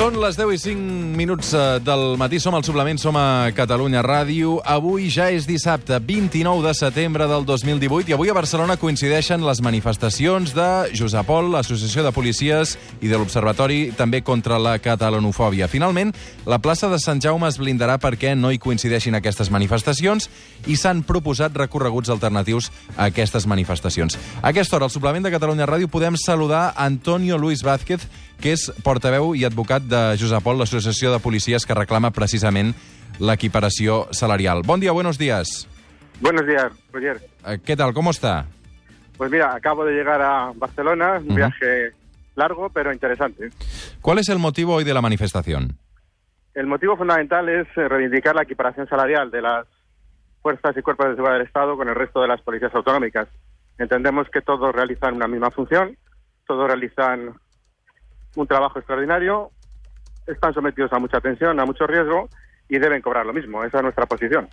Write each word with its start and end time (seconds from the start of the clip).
Són 0.00 0.14
les 0.16 0.32
10 0.32 0.54
i 0.54 0.56
5 0.56 0.84
minuts 1.12 1.50
eh, 1.52 1.62
del 1.84 2.14
matí, 2.16 2.38
som 2.40 2.54
al 2.56 2.62
suplement, 2.64 2.96
som 2.96 3.18
a 3.20 3.50
Catalunya 3.52 4.00
Ràdio. 4.00 4.54
Avui 4.64 5.10
ja 5.12 5.26
és 5.28 5.44
dissabte, 5.44 5.98
29 6.00 6.64
de 6.64 6.72
setembre 6.72 7.26
del 7.28 7.44
2018, 7.44 8.08
i 8.08 8.16
avui 8.16 8.32
a 8.32 8.36
Barcelona 8.38 8.78
coincideixen 8.80 9.44
les 9.44 9.60
manifestacions 9.60 10.54
de 10.56 10.68
Josep 10.96 11.28
Pol, 11.28 11.50
l'Associació 11.52 12.00
de 12.06 12.14
Policies 12.16 12.78
i 13.04 13.10
de 13.12 13.20
l'Observatori 13.20 13.90
també 13.92 14.22
contra 14.24 14.56
la 14.56 14.78
catalanofòbia. 14.80 15.68
Finalment, 15.68 16.14
la 16.48 16.62
plaça 16.64 16.88
de 16.88 16.96
Sant 16.96 17.20
Jaume 17.20 17.52
es 17.52 17.60
blindarà 17.60 17.98
perquè 18.00 18.32
no 18.32 18.54
hi 18.54 18.62
coincideixin 18.62 19.20
aquestes 19.20 19.52
manifestacions 19.52 20.30
i 20.64 20.78
s'han 20.80 21.04
proposat 21.04 21.60
recorreguts 21.60 22.08
alternatius 22.08 22.72
a 22.96 23.10
aquestes 23.12 23.44
manifestacions. 23.44 24.16
A 24.40 24.48
aquesta 24.54 24.80
hora, 24.80 24.88
al 24.88 24.96
suplement 24.96 25.28
de 25.28 25.36
Catalunya 25.36 25.68
Ràdio, 25.68 25.92
podem 25.92 26.16
saludar 26.16 26.70
Antonio 26.88 27.36
Luis 27.36 27.60
Vázquez, 27.60 28.08
que 28.40 28.52
és 28.56 28.70
portaveu 28.84 29.34
i 29.36 29.44
advocat 29.44 29.82
de 29.84 30.00
Josep 30.20 30.42
Pol, 30.42 30.58
l'Associació 30.58 31.12
de 31.12 31.20
Policies 31.20 31.66
que 31.66 31.74
reclama 31.76 32.10
precisament 32.10 32.72
l'equiparació 33.20 34.06
salarial. 34.12 34.62
Bon 34.64 34.80
dia, 34.80 34.92
buenos 34.92 35.18
días. 35.18 35.68
Buenos 36.20 36.46
días, 36.46 36.72
Roger. 36.92 37.20
Eh, 37.46 37.58
¿Qué 37.64 37.76
tal? 37.76 37.92
¿Cómo 37.92 38.10
está? 38.10 38.46
Pues 39.16 39.30
mira, 39.30 39.54
acabo 39.54 39.84
de 39.84 39.92
llegar 39.92 40.20
a 40.22 40.52
Barcelona, 40.54 41.18
un 41.18 41.26
Ujú. 41.26 41.34
viaje 41.36 41.92
largo 42.36 42.70
pero 42.70 42.92
interesante. 42.92 43.50
¿Cuál 44.00 44.18
es 44.18 44.28
el 44.30 44.38
motivo 44.38 44.74
hoy 44.74 44.84
de 44.84 44.94
la 44.94 45.02
manifestación? 45.02 45.76
El 46.54 46.66
motivo 46.66 46.96
fundamental 46.96 47.48
es 47.48 47.66
eh, 47.76 47.88
reivindicar 47.88 48.34
la 48.34 48.42
equiparación 48.42 48.88
salarial 48.88 49.30
de 49.30 49.42
las 49.42 49.66
fuerzas 50.42 50.74
y 50.76 50.82
cuerpos 50.82 51.08
de 51.08 51.14
seguridad 51.16 51.38
del 51.38 51.46
Estado 51.46 51.76
con 51.76 51.88
el 51.88 51.94
resto 51.94 52.20
de 52.22 52.28
las 52.28 52.40
policías 52.40 52.74
autonómicas. 52.74 53.28
Entendemos 53.78 54.28
que 54.30 54.40
todos 54.40 54.74
realizan 54.74 55.14
una 55.14 55.28
misma 55.28 55.50
función, 55.50 55.96
todos 56.46 56.66
realizan 56.66 57.34
un 58.36 58.46
trabajo 58.46 58.78
extraordinario, 58.78 59.50
están 60.26 60.54
sometidos 60.54 60.92
a 60.92 60.98
mucha 60.98 61.20
tensión, 61.20 61.58
a 61.60 61.64
mucho 61.64 61.86
riesgo 61.86 62.28
y 62.68 62.78
deben 62.78 63.02
cobrar 63.02 63.26
lo 63.26 63.32
mismo. 63.32 63.64
Esa 63.64 63.78
es 63.78 63.82
nuestra 63.82 64.06
posición. 64.06 64.48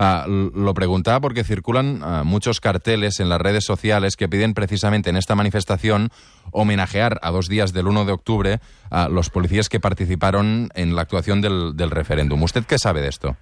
Ah, 0.00 0.26
lo 0.28 0.74
preguntaba 0.74 1.20
porque 1.20 1.44
circulan 1.44 2.00
ah, 2.02 2.22
muchos 2.24 2.60
carteles 2.60 3.20
en 3.20 3.28
las 3.28 3.40
redes 3.40 3.64
sociales 3.64 4.16
que 4.16 4.28
piden 4.28 4.54
precisamente 4.54 5.08
en 5.08 5.16
esta 5.16 5.36
manifestación 5.36 6.10
homenajear 6.50 7.18
a 7.22 7.30
dos 7.30 7.48
días 7.48 7.72
del 7.72 7.86
1 7.86 8.04
de 8.04 8.12
octubre 8.12 8.58
a 8.90 9.08
los 9.08 9.30
policías 9.30 9.68
que 9.68 9.78
participaron 9.78 10.68
en 10.74 10.96
la 10.96 11.02
actuación 11.02 11.40
del, 11.40 11.76
del 11.76 11.90
referéndum. 11.90 12.42
¿Usted 12.42 12.64
qué 12.64 12.76
sabe 12.76 13.00
de 13.00 13.08
esto? 13.08 13.36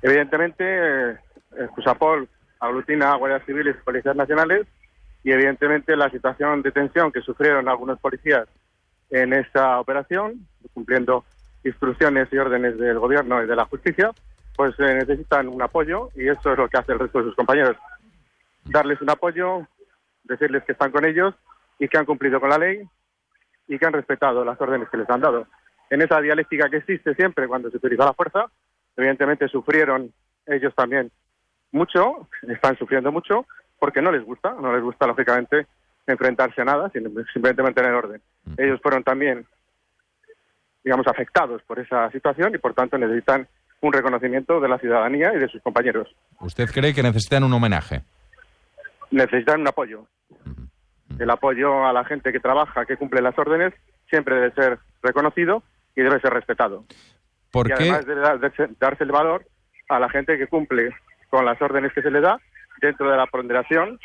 Evidentemente, 0.00 0.64
eh, 1.10 1.16
Jusapol 1.74 2.28
aglutina 2.60 3.12
a 3.12 3.16
guardias 3.16 3.42
civiles 3.46 3.76
y 3.80 3.84
policías 3.84 4.14
nacionales 4.14 4.66
y 5.24 5.32
evidentemente 5.32 5.96
la 5.96 6.08
situación 6.10 6.62
de 6.62 6.70
tensión 6.70 7.10
que 7.10 7.20
sufrieron 7.20 7.68
algunos 7.68 7.98
policías 7.98 8.48
en 9.10 9.32
esta 9.32 9.80
operación, 9.80 10.46
cumpliendo 10.74 11.24
instrucciones 11.64 12.28
y 12.32 12.38
órdenes 12.38 12.78
del 12.78 12.98
gobierno 12.98 13.42
y 13.42 13.46
de 13.46 13.56
la 13.56 13.64
justicia, 13.64 14.10
pues 14.56 14.74
eh, 14.78 14.94
necesitan 14.94 15.48
un 15.48 15.62
apoyo 15.62 16.10
y 16.14 16.28
eso 16.28 16.52
es 16.52 16.58
lo 16.58 16.68
que 16.68 16.78
hace 16.78 16.92
el 16.92 16.98
resto 16.98 17.18
de 17.18 17.24
sus 17.26 17.36
compañeros. 17.36 17.76
Darles 18.64 19.00
un 19.00 19.10
apoyo, 19.10 19.66
decirles 20.24 20.64
que 20.64 20.72
están 20.72 20.90
con 20.90 21.04
ellos 21.04 21.34
y 21.78 21.88
que 21.88 21.98
han 21.98 22.04
cumplido 22.04 22.40
con 22.40 22.50
la 22.50 22.58
ley 22.58 22.82
y 23.66 23.78
que 23.78 23.86
han 23.86 23.92
respetado 23.92 24.44
las 24.44 24.60
órdenes 24.60 24.88
que 24.88 24.96
les 24.96 25.08
han 25.08 25.20
dado. 25.20 25.46
En 25.90 26.02
esa 26.02 26.20
dialéctica 26.20 26.68
que 26.68 26.78
existe 26.78 27.14
siempre 27.14 27.48
cuando 27.48 27.70
se 27.70 27.76
utiliza 27.76 28.04
la 28.04 28.14
fuerza, 28.14 28.46
evidentemente 28.96 29.48
sufrieron 29.48 30.12
ellos 30.46 30.74
también 30.74 31.10
mucho, 31.70 32.28
están 32.48 32.76
sufriendo 32.76 33.12
mucho, 33.12 33.46
porque 33.78 34.02
no 34.02 34.10
les 34.10 34.24
gusta, 34.24 34.54
no 34.60 34.72
les 34.72 34.82
gusta 34.82 35.06
lógicamente 35.06 35.66
enfrentarse 36.12 36.60
a 36.62 36.64
nada, 36.64 36.90
sino 36.90 37.08
simplemente 37.32 37.62
mantener 37.62 37.92
orden. 37.92 38.20
Ellos 38.56 38.80
fueron 38.82 39.02
también, 39.04 39.46
digamos, 40.84 41.06
afectados 41.06 41.62
por 41.62 41.78
esa 41.78 42.10
situación 42.10 42.54
y 42.54 42.58
por 42.58 42.74
tanto 42.74 42.96
necesitan 42.98 43.46
un 43.80 43.92
reconocimiento 43.92 44.58
de 44.60 44.68
la 44.68 44.78
ciudadanía 44.78 45.32
y 45.34 45.38
de 45.38 45.48
sus 45.48 45.62
compañeros. 45.62 46.08
¿Usted 46.40 46.68
cree 46.70 46.92
que 46.94 47.02
necesitan 47.02 47.44
un 47.44 47.52
homenaje? 47.52 48.02
Necesitan 49.10 49.60
un 49.60 49.68
apoyo. 49.68 50.06
El 51.18 51.30
apoyo 51.30 51.86
a 51.86 51.92
la 51.92 52.04
gente 52.04 52.32
que 52.32 52.40
trabaja, 52.40 52.84
que 52.86 52.96
cumple 52.96 53.22
las 53.22 53.38
órdenes, 53.38 53.72
siempre 54.10 54.34
debe 54.36 54.50
ser 54.52 54.78
reconocido 55.02 55.62
y 55.96 56.02
debe 56.02 56.20
ser 56.20 56.32
respetado. 56.32 56.84
¿Por 57.50 57.66
y 57.66 57.74
qué? 57.74 57.82
además 57.84 58.06
debe 58.06 58.20
dar- 58.20 58.38
de- 58.40 58.68
darse 58.78 59.04
el 59.04 59.10
valor 59.12 59.44
a 59.88 59.98
la 59.98 60.08
gente 60.10 60.36
que 60.38 60.46
cumple 60.46 60.90
con 61.30 61.44
las 61.44 61.60
órdenes 61.62 61.92
que 61.92 62.02
se 62.02 62.10
le 62.10 62.20
da 62.20 62.38
dentro 62.80 63.10
de 63.10 63.16
la 63.16 63.26
ponderación 63.26 63.98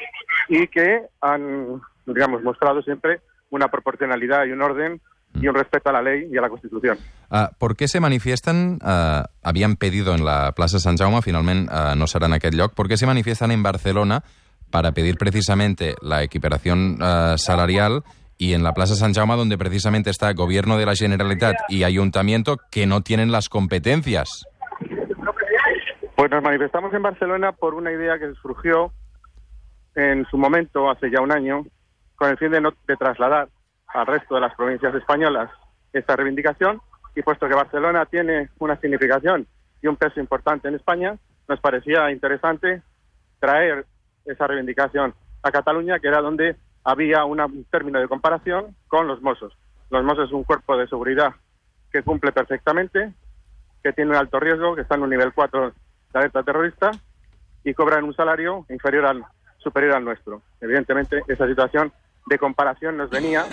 y 0.49 0.67
que 0.67 1.01
han, 1.21 1.81
digamos, 2.05 2.43
mostrado 2.43 2.81
siempre 2.81 3.21
una 3.49 3.67
proporcionalidad 3.67 4.45
y 4.45 4.51
un 4.51 4.61
orden 4.61 5.01
y 5.35 5.47
un 5.47 5.55
respeto 5.55 5.89
a 5.89 5.93
la 5.93 6.01
ley 6.01 6.27
y 6.31 6.37
a 6.37 6.41
la 6.41 6.49
Constitución. 6.49 6.97
Ah, 7.29 7.49
¿Por 7.57 7.75
què 7.75 7.87
se 7.87 7.99
manifiesten, 7.99 8.79
ah, 8.81 9.29
havien 9.41 9.75
pedido 9.77 10.13
en 10.13 10.25
la 10.25 10.53
plaça 10.53 10.79
Sant 10.79 10.99
Jaume, 10.99 11.23
finalment 11.25 11.67
ah, 11.71 11.95
no 11.97 12.07
serà 12.07 12.29
en 12.29 12.37
aquest 12.37 12.53
lloc, 12.53 12.73
¿por 12.73 12.87
qué 12.87 12.97
se 12.97 13.09
manifiestan 13.09 13.51
en 13.51 13.63
Barcelona 13.63 14.23
para 14.69 14.91
pedir 14.91 15.17
precisamente 15.17 15.95
la 16.01 16.23
equiparación 16.23 16.97
ah, 17.01 17.35
salarial 17.37 18.03
y 18.37 18.53
en 18.53 18.63
la 18.63 18.73
plaza 18.73 18.95
San 18.95 19.13
Jaume 19.13 19.35
donde 19.35 19.57
precisamente 19.57 20.09
está 20.09 20.33
Gobierno 20.33 20.77
de 20.77 20.85
la 20.85 20.95
Generalitat 20.95 21.55
y 21.69 21.83
Ayuntamiento 21.83 22.57
que 22.71 22.85
no 22.85 23.01
tienen 23.01 23.31
las 23.31 23.49
competencias? 23.49 24.45
Pues 26.15 26.29
nos 26.29 26.43
manifestamos 26.43 26.93
en 26.93 27.01
Barcelona 27.01 27.51
por 27.51 27.73
una 27.73 27.91
idea 27.91 28.19
que 28.19 28.33
surgió 28.41 28.91
en 29.95 30.25
su 30.25 30.37
momento, 30.37 30.89
hace 30.89 31.11
ya 31.11 31.21
un 31.21 31.31
año, 31.31 31.65
con 32.23 32.29
el 32.31 32.37
fin 32.37 32.51
de, 32.51 32.61
no- 32.61 32.73
de 32.87 32.95
trasladar 32.95 33.49
al 33.87 34.05
resto 34.07 34.35
de 34.35 34.39
las 34.39 34.55
provincias 34.55 34.95
españolas 34.95 35.51
esta 35.91 36.15
reivindicación 36.15 36.79
y 37.15 37.21
puesto 37.21 37.49
que 37.49 37.53
Barcelona 37.53 38.05
tiene 38.05 38.49
una 38.59 38.79
significación 38.79 39.45
y 39.81 39.87
un 39.87 39.97
peso 39.97 40.21
importante 40.21 40.69
en 40.69 40.75
España, 40.75 41.17
nos 41.49 41.59
parecía 41.59 42.09
interesante 42.11 42.81
traer 43.41 43.85
esa 44.23 44.47
reivindicación 44.47 45.13
a 45.41 45.51
Cataluña, 45.51 45.99
que 45.99 46.07
era 46.07 46.21
donde 46.21 46.55
había 46.85 47.25
una- 47.25 47.45
un 47.45 47.65
término 47.65 47.99
de 47.99 48.07
comparación 48.07 48.73
con 48.87 49.05
los 49.05 49.21
Mossos. 49.21 49.51
Los 49.89 50.05
Mossos 50.05 50.27
es 50.27 50.31
un 50.33 50.45
cuerpo 50.45 50.77
de 50.77 50.87
seguridad 50.87 51.33
que 51.91 52.03
cumple 52.03 52.31
perfectamente, 52.31 53.11
que 53.83 53.91
tiene 53.91 54.11
un 54.11 54.15
alto 54.17 54.39
riesgo, 54.39 54.75
que 54.75 54.83
está 54.83 54.95
en 54.95 55.01
un 55.03 55.09
nivel 55.09 55.33
4 55.33 55.71
de 56.13 56.19
alerta 56.19 56.41
terrorista 56.41 56.91
y 57.65 57.73
cobran 57.73 58.05
un 58.05 58.15
salario 58.15 58.65
inferior 58.69 59.07
al 59.07 59.25
superior 59.57 59.95
al 59.97 60.05
nuestro. 60.05 60.41
Evidentemente, 60.61 61.21
esa 61.27 61.47
situación 61.47 61.91
de 62.25 62.37
comparación 62.37 62.97
nos 62.97 63.09
venía, 63.09 63.45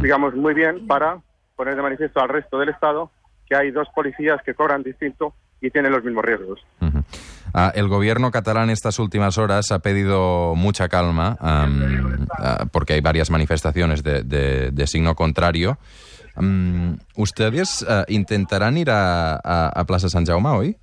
digamos, 0.00 0.34
muy 0.34 0.54
bien 0.54 0.86
para 0.86 1.18
poner 1.56 1.76
de 1.76 1.82
manifiesto 1.82 2.20
al 2.20 2.28
resto 2.28 2.58
del 2.58 2.68
Estado 2.70 3.10
que 3.46 3.56
hay 3.56 3.70
dos 3.70 3.88
policías 3.94 4.40
que 4.44 4.54
cobran 4.54 4.82
distinto 4.82 5.34
y 5.60 5.70
tienen 5.70 5.92
los 5.92 6.02
mismos 6.04 6.24
riesgos. 6.24 6.60
Ah, 7.52 7.70
el 7.74 7.88
gobierno 7.88 8.30
catalán 8.30 8.70
estas 8.70 8.98
últimas 8.98 9.38
horas 9.38 9.70
ha 9.70 9.78
pedido 9.78 10.54
mucha 10.56 10.88
calma 10.88 11.36
ah, 11.40 12.64
porque 12.72 12.94
hay 12.94 13.00
varias 13.00 13.30
manifestaciones 13.30 14.02
de, 14.02 14.22
de- 14.22 14.70
de 14.72 14.86
signo 14.86 15.14
contrario. 15.14 15.78
¿Ustedes 17.16 17.84
ah, 17.88 18.04
intentarán 18.08 18.76
ir 18.76 18.90
a, 18.90 19.34
a- 19.36 19.68
a 19.68 19.84
Plaza 19.84 20.08
San 20.08 20.24
Jaume 20.26 20.48
hoy? 20.48 20.76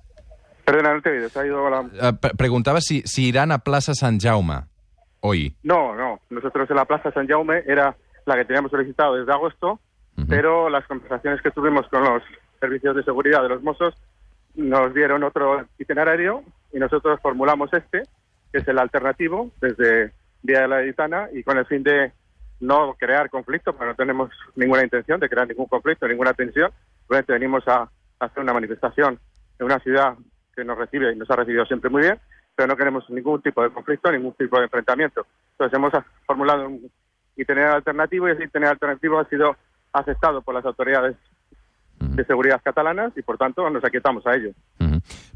Perdona, 0.64 0.94
no 0.94 1.02
te 1.02 1.24
he 1.24 1.28
se 1.28 1.38
ha 1.40 1.46
ido 1.46 1.68
la... 1.68 1.84
Ah, 2.00 2.12
pre- 2.12 2.34
preguntaba 2.34 2.80
si, 2.80 3.02
si 3.04 3.26
irán 3.26 3.50
a 3.52 3.58
Plaza 3.58 3.94
San 3.94 4.18
Jaume 4.18 4.62
hoy. 5.20 5.54
No, 5.62 5.94
no, 5.94 6.01
nosotros 6.32 6.68
en 6.70 6.76
la 6.76 6.84
Plaza 6.84 7.12
San 7.12 7.28
Jaume 7.28 7.62
era 7.66 7.96
la 8.26 8.36
que 8.36 8.44
teníamos 8.44 8.70
solicitado 8.70 9.16
desde 9.16 9.32
agosto, 9.32 9.80
pero 10.28 10.68
las 10.68 10.86
conversaciones 10.86 11.40
que 11.42 11.50
tuvimos 11.50 11.88
con 11.88 12.04
los 12.04 12.22
servicios 12.60 12.94
de 12.94 13.02
seguridad 13.02 13.42
de 13.42 13.48
los 13.48 13.62
Mossos 13.62 13.94
nos 14.54 14.94
dieron 14.94 15.24
otro 15.24 15.66
itinerario 15.78 16.42
y 16.72 16.78
nosotros 16.78 17.18
formulamos 17.20 17.72
este, 17.72 18.02
que 18.52 18.58
es 18.58 18.68
el 18.68 18.78
alternativo, 18.78 19.50
desde 19.60 20.12
Vía 20.42 20.62
de 20.62 20.68
la 20.68 20.82
Editana 20.82 21.28
y 21.32 21.42
con 21.42 21.58
el 21.58 21.66
fin 21.66 21.82
de 21.82 22.12
no 22.60 22.94
crear 22.98 23.30
conflicto, 23.30 23.72
porque 23.72 23.86
no 23.86 23.94
tenemos 23.94 24.30
ninguna 24.54 24.82
intención 24.82 25.18
de 25.18 25.28
crear 25.28 25.48
ningún 25.48 25.66
conflicto, 25.66 26.06
ninguna 26.06 26.32
tensión. 26.32 26.70
Venimos 27.26 27.66
a 27.66 27.90
hacer 28.20 28.42
una 28.42 28.52
manifestación 28.52 29.18
en 29.58 29.66
una 29.66 29.78
ciudad 29.80 30.14
que 30.54 30.64
nos 30.64 30.78
recibe 30.78 31.12
y 31.12 31.16
nos 31.16 31.30
ha 31.30 31.36
recibido 31.36 31.64
siempre 31.66 31.90
muy 31.90 32.02
bien, 32.02 32.18
pero 32.54 32.68
no 32.68 32.76
queremos 32.76 33.08
ningún 33.10 33.40
tipo 33.42 33.62
de 33.62 33.70
conflicto, 33.70 34.10
ningún 34.12 34.34
tipo 34.34 34.58
de 34.58 34.64
enfrentamiento. 34.64 35.26
Entonces 35.52 35.76
hemos 35.76 35.92
formulado 36.26 36.66
un 36.68 36.90
itinerario 37.36 37.76
alternativo 37.76 38.28
y 38.28 38.32
ese 38.32 38.44
itinerario 38.44 38.72
alternativo 38.72 39.18
ha 39.18 39.28
sido 39.28 39.56
aceptado 39.92 40.42
por 40.42 40.54
las 40.54 40.64
autoridades 40.64 41.16
de 41.98 42.24
seguridad 42.24 42.60
catalanas 42.62 43.12
y 43.16 43.22
por 43.22 43.38
tanto 43.38 43.68
nos 43.70 43.84
aquietamos 43.84 44.26
a 44.26 44.34
ello. 44.34 44.50
Ujú. 44.80 44.91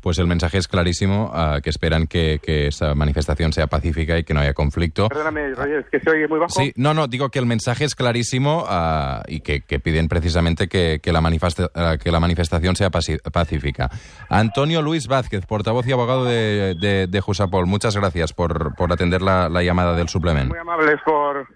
Pues 0.07 0.21
el 0.21 0.29
mensaje 0.29 0.59
es 0.59 0.69
clarísimo, 0.69 1.33
ah, 1.35 1.59
que 1.61 1.69
esperan 1.69 2.07
que, 2.07 2.39
que 2.41 2.69
esa 2.69 2.95
manifestación 2.95 3.53
sea 3.53 3.67
pacífica 3.67 4.17
y 4.17 4.23
que 4.23 4.35
no 4.35 4.39
haya 4.39 4.55
conflicto. 4.55 5.09
Perdóname, 5.09 5.53
Roger, 5.55 5.81
es 5.81 5.87
que 5.91 5.99
se 5.99 6.09
oye 6.09 6.29
muy 6.29 6.39
bajo. 6.39 6.53
Sí, 6.53 6.73
no, 6.77 6.95
no, 6.95 7.09
digo 7.09 7.29
que 7.31 7.41
el 7.41 7.47
mensaje 7.47 7.85
es 7.85 7.97
clarísimo 7.97 8.65
ah, 8.69 9.25
y 9.27 9.41
que, 9.41 9.63
que 9.63 9.81
piden 9.81 10.07
precisamente 10.07 10.69
que, 10.69 11.01
que 11.03 11.11
la 11.13 11.21
manifesta- 11.21 11.73
ah, 11.75 11.97
que 12.01 12.13
la 12.13 12.21
manifestación 12.21 12.77
sea 12.77 12.91
pacífica. 12.91 13.91
Antonio 14.29 14.81
Luis 14.81 15.09
Vázquez, 15.09 15.45
portavoz 15.45 15.85
y 15.89 15.93
abogado 15.93 16.25
de, 16.25 16.77
de, 16.81 17.09
de 17.09 17.21
Jusapol, 17.21 17.67
muchas 17.67 17.97
gracias 17.97 18.33
por, 18.33 18.77
por 18.77 18.93
atender 18.93 19.23
la, 19.23 19.49
la 19.49 19.65
llamada 19.65 19.97
del 19.97 20.09
suplement. 20.09 20.49
Muy 20.51 20.61
amables 20.61 21.01
por, 21.05 21.49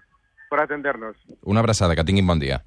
por 0.49 0.59
atendernos. 0.59 1.15
Una 1.43 1.61
abraçada, 1.61 1.95
que 1.95 2.03
tinguin 2.03 2.27
bon 2.27 2.37
dia. 2.37 2.59